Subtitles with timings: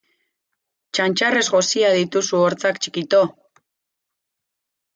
[0.99, 3.23] Txantxarrez josia dituzu hortzak txikito!